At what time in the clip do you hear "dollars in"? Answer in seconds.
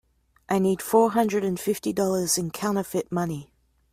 1.93-2.49